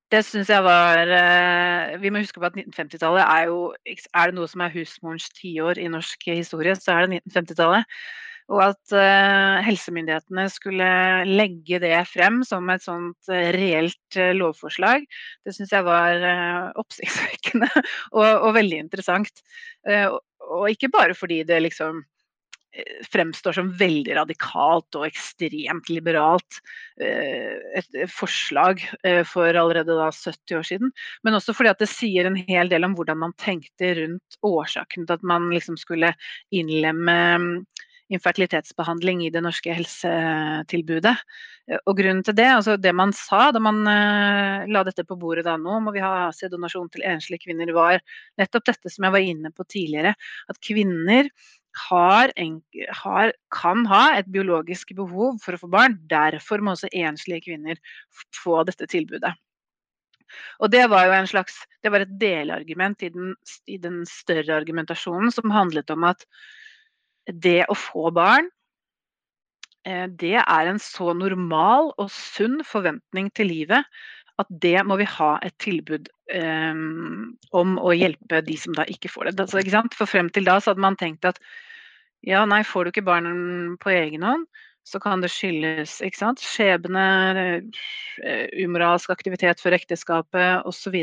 [0.09, 4.39] Det syns jeg var eh, Vi må huske på at 1950-tallet er jo Er det
[4.39, 7.99] noe som er husmorens tiår i norsk historie, så er det 1950-tallet.
[8.49, 10.87] Og at uh, helsemyndighetene skulle
[11.29, 15.05] legge det frem som et sånt reelt lovforslag,
[15.45, 16.25] det syns jeg var
[16.81, 17.69] oppsiktsvekkende
[18.17, 19.45] og, og, veldig interessant.
[20.49, 22.01] Og, ikke bare fordi det liksom
[22.73, 26.61] eh, fremstår som veldig radikalt og ekstremt liberalt
[27.03, 30.95] eh, et forslag eh, for allerede da 70 år siden.
[31.27, 35.07] Men også fordi at det sier en hel del om hvordan man tenkte rundt årsaken
[35.09, 36.15] til at man liksom skulle
[36.55, 37.53] innlemme mm,
[38.13, 41.15] infertilitetsbehandling i det norske helsetilbudet.
[41.85, 45.45] Og grunnen til det, altså det man sa da man uh, la dette på bordet
[45.49, 48.01] da nå, må vi ha sæddonasjon til enslige kvinner, var
[48.41, 50.15] nettopp dette som jeg var inne på tidligere.
[50.49, 51.29] At kvinner
[51.89, 52.33] har,
[53.03, 55.99] har, kan ha et biologisk behov for å få barn.
[56.11, 57.79] Derfor må også enslige kvinner
[58.43, 59.35] få dette tilbudet.
[60.61, 63.35] Og det var jo en slags, det var et delargument i den,
[63.67, 66.27] i den større argumentasjonen som handlet om at
[67.29, 68.49] det å få barn
[69.85, 73.85] eh, det er en så normal og sunn forventning til livet
[74.39, 79.11] at det må vi ha et tilbud um, om å hjelpe de som da ikke
[79.11, 79.49] får det.
[79.49, 81.41] Altså, For frem til da så hadde man tenkt at
[82.27, 84.47] ja, nei, får du ikke barn på egen hånd,
[84.87, 86.43] så kan det skyldes ikke sant?
[86.43, 87.05] skjebne,
[88.23, 90.97] eh, umoralsk aktivitet før ekteskapet osv.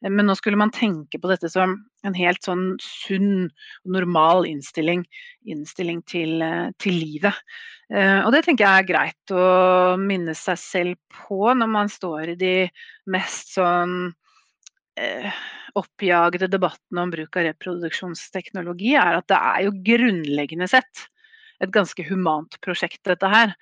[0.00, 1.74] Men nå skulle man tenke på dette som
[2.06, 3.50] en helt sånn sunn
[3.84, 5.02] normal innstilling,
[5.44, 7.36] innstilling til, eh, til, livet.
[7.92, 12.32] Eh, og det tenker jeg er greit å minne seg selv på når man står
[12.32, 12.54] i de
[13.12, 14.14] mest sånn
[14.96, 15.28] eh,
[15.76, 21.08] oppjagede debattene om bruk av reproduksjonsteknologi, er at det er jo grunnleggende sett
[21.60, 23.52] et ganske humant prosjekt, dette her.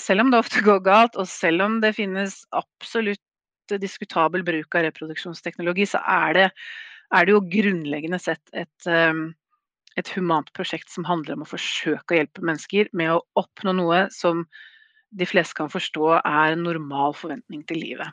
[0.00, 3.20] Selv om det ofte går galt, og selv om det finnes absolutt
[3.80, 6.48] diskutabel bruk av reproduksjonsteknologi, så er det,
[7.12, 9.22] er det jo grunnleggende sett et, eh,
[9.96, 14.06] et humant prosjekt som handler om å forsøke å hjelpe mennesker med å oppnå noe
[14.14, 14.46] som
[15.12, 18.08] de fleste kan forstå er en normal forventning til livet.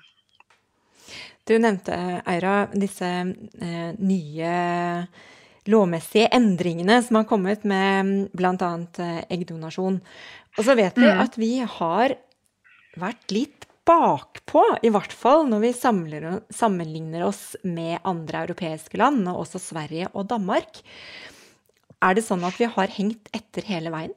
[1.48, 1.96] Du nevnte,
[2.30, 4.56] Eira, disse eh, nye
[5.70, 8.72] lovmessige endringene som har kommet med bl.a.
[9.02, 10.00] Eh, eggdonasjon.
[10.58, 11.24] Og så vet vi mm.
[11.24, 12.16] at vi har
[13.00, 19.44] vært litt bakpå, i hvert fall når vi sammenligner oss med andre europeiske land, og
[19.44, 20.82] også Sverige og Danmark.
[22.06, 24.14] Er det sånn at vi har hengt etter hele veien?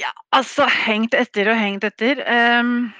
[0.00, 2.22] Ja, altså hengt etter og hengt etter.
[2.24, 2.92] Um,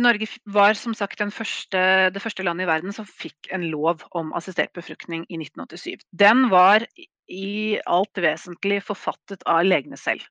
[0.00, 1.82] Norge var som sagt første,
[2.14, 6.06] det første landet i verden som fikk en lov om assistert befruktning i 1987.
[6.14, 6.86] Den var
[7.28, 10.24] i alt vesentlig forfattet av legene selv.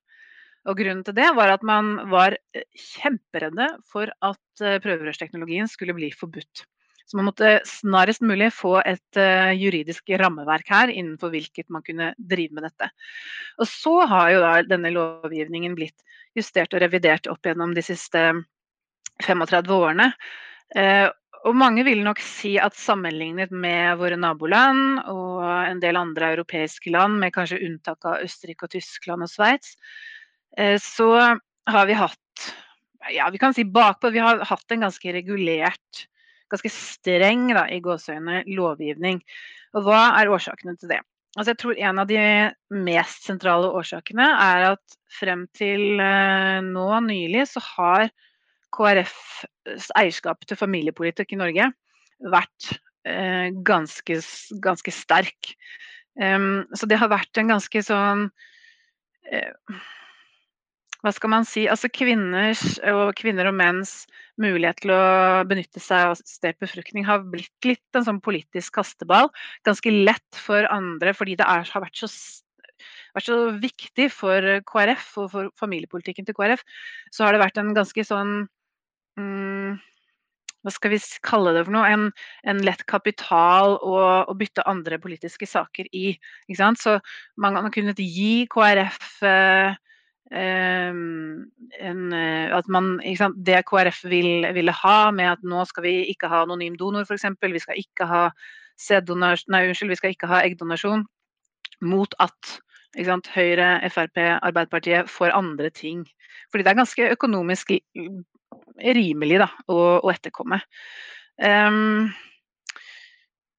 [0.68, 5.96] Og Grunnen til det var at man var eh, kjemperedde for at eh, prøverørsteknologien skulle
[5.96, 6.64] bli forbudt.
[7.06, 12.12] Så man måtte snarest mulig få et uh, juridisk rammeverk her innenfor hvilket man kunne
[12.16, 12.88] drive med dette.
[13.58, 15.98] Og så har jo da denne lovgivningen blitt
[16.38, 18.22] justert og revidert opp gjennom de siste
[19.26, 20.08] 35 årene.
[20.76, 21.08] Eh,
[21.42, 26.92] og mange vil nok si at sammenlignet med våre naboland og en del andre europeiske
[26.94, 30.21] land, med kanskje unntak av Østerrike og Tyskland og Sveits, eh,
[30.82, 31.06] så
[31.66, 32.18] har vi hatt
[33.10, 36.04] ja, vi kan si bakpå, vi har hatt en ganske regulert,
[36.52, 39.22] ganske streng da, i gåseøyne lovgivning.
[39.74, 41.00] Og hva er årsakene til det?
[41.32, 42.22] Altså jeg tror En av de
[42.76, 48.10] mest sentrale årsakene er at frem til uh, nå nylig så har
[48.72, 51.66] KrFs eierskap til familiepolitikk i Norge
[52.32, 52.68] vært
[53.04, 54.16] eh, ganske,
[54.64, 55.50] ganske, sterk.
[56.16, 58.22] Um, så det har vært en ganske sånn
[59.28, 59.52] eh,
[61.02, 64.04] Hva skal man si Altså kvinners og kvinner og menns
[64.40, 65.02] mulighet til å
[65.48, 69.28] benytte seg av assistert befruktning har blitt litt en sånn politisk kasteball.
[69.66, 72.10] Ganske lett for andre fordi det er, har vært så
[73.14, 76.62] vært så viktig for KrF og for familiepolitikken til KrF,
[77.12, 78.32] så har det vært en ganske sånn
[79.20, 79.76] mm,
[80.62, 82.08] hva skal vi kalle det for noe, en,
[82.48, 83.96] en lett kapital å,
[84.30, 86.14] å, bytte andre politiske saker i.
[86.54, 86.98] Så
[87.36, 89.74] man, man kunne gi KrF eh,
[90.30, 92.98] en, eh, at man,
[93.44, 97.24] Det KrF vil, ville ha med at nå skal vi ikke ha anonym donor f.eks.,
[97.40, 101.04] vi skal ikke ha nei, unnskyld, vi skal ikke ha eggdonasjon,
[101.82, 102.58] mot at
[102.92, 106.04] Høyre, Frp, Arbeiderpartiet får andre ting.
[106.50, 107.70] Fordi det er ganske økonomisk
[108.82, 110.60] rimelig da, å, å etterkomme.
[111.40, 112.12] Um,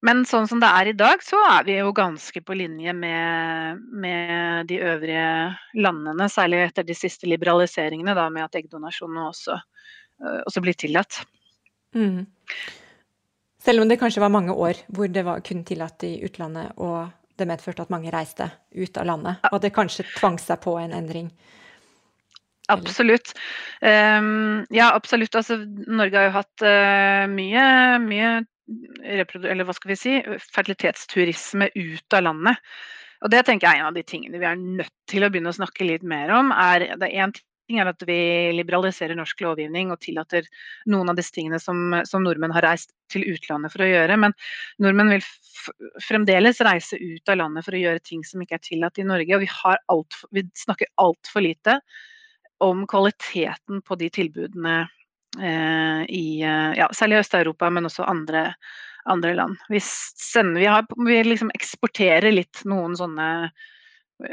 [0.03, 3.79] men sånn som det er i dag, så er vi jo ganske på linje med,
[4.03, 5.27] med de øvrige
[5.79, 6.27] landene.
[6.31, 9.55] Særlig etter de siste liberaliseringene, da, med at eggdonasjon også,
[10.19, 11.21] uh, også blir tillatt.
[11.95, 12.25] Mm.
[13.63, 17.07] Selv om det kanskje var mange år hvor det var kun tillatt i utlandet, og
[17.39, 20.91] det medførte at mange reiste ut av landet, og det kanskje tvang seg på en
[20.99, 21.31] endring.
[22.71, 23.33] Absolutt.
[23.79, 25.35] Um, ja, absolutt.
[25.35, 27.63] Altså, Norge har jo hatt uh, mye,
[28.03, 28.41] mye
[29.03, 30.17] eller hva skal vi si,
[30.55, 32.75] fertilitetsturisme ut av landet.
[33.23, 35.51] Og Det tenker jeg er en av de tingene vi er nødt til å begynne
[35.53, 36.51] å snakke litt mer om.
[36.51, 37.35] Er, det er en
[37.67, 38.17] ting er at vi
[38.57, 40.47] liberaliserer norsk lovgivning og tillater
[40.91, 44.17] noen av disse tingene som, som nordmenn har reist til utlandet for å gjøre.
[44.19, 44.35] Men
[44.83, 45.27] nordmenn vil
[46.03, 49.37] fremdeles reise ut av landet for å gjøre ting som ikke er tillatt i Norge.
[49.37, 49.51] Og vi,
[49.95, 51.79] alt, vi snakker altfor lite
[52.63, 54.83] om kvaliteten på de tilbudene
[55.39, 58.53] i eh, ja, særlig Øst-Europa, men også andre,
[59.09, 59.61] andre land.
[59.69, 63.29] Vi, sender, vi, har, vi liksom eksporterer litt noen sånne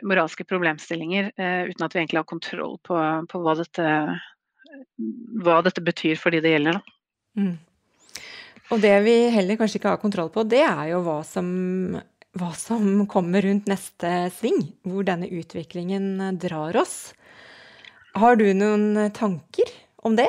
[0.06, 3.88] moralske problemstillinger eh, uten at vi egentlig har kontroll på, på hva, dette,
[5.40, 6.80] hva, dette, betyr for de det gjelder.
[7.38, 7.56] Mm.
[8.70, 11.48] Og det vi heller kanskje ikke har kontroll på, det er jo hva som
[12.38, 17.12] hva som kommer rundt neste sving, hvor denne utviklingen drar oss.
[18.14, 19.72] Har du noen tanker
[20.06, 20.28] om det?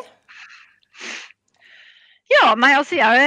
[2.31, 3.23] Ja, nei, altså jeg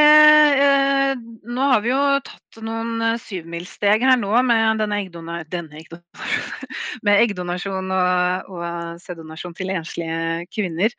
[0.64, 1.12] eh,
[1.44, 6.62] Nå har vi jo tatt noen eh, syvmilssteg her nå med denne, eggdona, denne eggdonasjon,
[7.06, 10.94] med eggdonasjon og, og sæddonasjon til enslige kvinner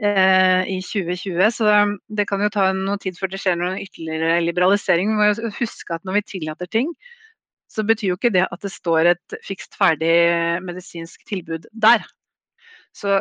[0.00, 1.42] eh, i 2020.
[1.58, 1.74] Så
[2.08, 5.12] det kan jo ta noe tid før det skjer noen ytterligere liberalisering.
[5.12, 6.94] Vi må huske at når vi tillater ting,
[7.70, 10.14] så betyr jo ikke det at det står et fikst ferdig
[10.64, 12.06] medisinsk tilbud der.
[12.92, 13.20] Så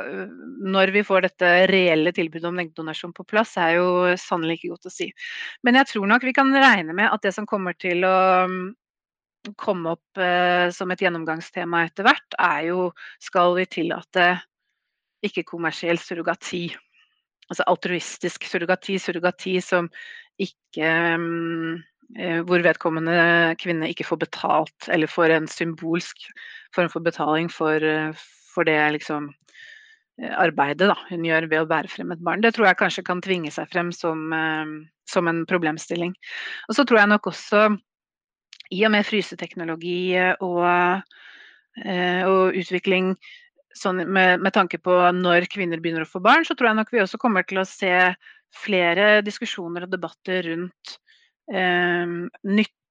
[0.66, 4.90] når vi får dette reelle tilbudet om eggdonasjon på plass, er jo sannelig ikke godt
[4.90, 5.10] å si.
[5.66, 8.18] Men jeg tror nok vi kan regne med at det som kommer til å
[8.50, 8.64] mm,
[9.60, 12.90] komme opp eh, som et gjennomgangstema etter hvert, er jo
[13.22, 14.32] skal vi tillate
[15.26, 16.66] ikke-kommersiell surrogati.
[17.50, 19.90] Altså altruistisk surrogati, surrogati som
[20.42, 26.26] ikke eh, hvor vedkommende kvinne ikke får betalt, eller får en symbolsk
[26.76, 27.86] form for betaling for,
[28.50, 29.30] for det liksom
[30.22, 32.44] Eh, arbeidet da, hun gjør ved å bære frem et barn.
[32.44, 34.66] Det tror jeg kanskje kan tvinge seg frem som, eh,
[35.08, 36.14] som en problemstilling.
[36.68, 37.68] Og så tror jeg nok også,
[38.72, 40.14] i og med fryseteknologi
[40.46, 41.04] og,
[41.86, 43.16] eh, og utvikling
[43.74, 46.92] sånn med, med, tanke på når kvinner begynner å få barn, så tror jeg nok
[46.92, 48.14] vi også kommer til å se
[48.54, 50.98] flere diskusjoner og debatter rundt
[51.54, 52.06] eh,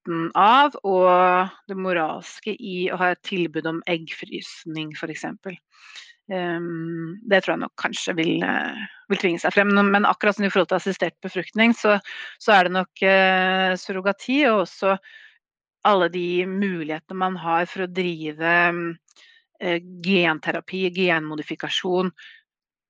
[0.08, 5.24] nytten av og det moralske i å ha et tilbud om eggfrysning, f.eks.
[6.28, 8.76] Um, det tror jeg nok kanskje vil, uh,
[9.08, 9.72] vil, tvinge seg frem.
[9.72, 11.98] Men akkurat som i forhold til assistert befruktning, så,
[12.38, 14.96] så er det nok uh, surrogati og også
[15.88, 18.96] alle de mulighetene man har for å drive um,
[20.04, 22.12] genterapi, genmodifikasjon,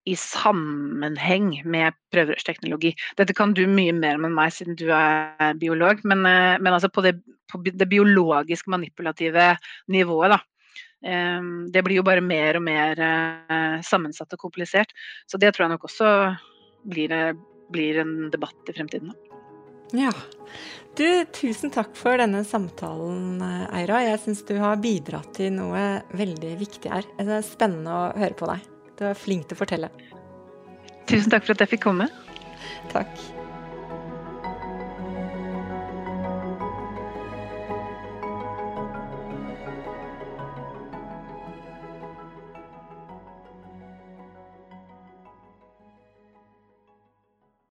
[0.09, 2.94] i sammenheng med prøverørsteknologi.
[3.20, 6.00] Dette kan du mye mer om enn meg, siden du er biolog.
[6.09, 7.18] Men, men altså på, det,
[7.52, 9.52] på det biologisk manipulative
[9.92, 10.42] nivået, da
[11.06, 14.94] Ehm, det blir jo bare mer og mer eh, sammensatt og komplisert.
[15.30, 16.11] Så det tror jeg nok også
[16.88, 17.14] blir,
[17.72, 19.14] blir en debatt i fremtiden.
[19.96, 20.12] Ja.
[20.98, 23.38] Du, tusen takk for denne samtalen,
[23.72, 24.02] Eira.
[24.04, 27.06] Jeg syns du har bidratt til noe veldig viktig her.
[27.20, 28.66] Det er spennende å høre på deg.
[28.99, 29.90] Du er flink til å fortelle.
[31.09, 32.09] Tusen takk for at jeg fikk komme.
[32.92, 33.38] Takk.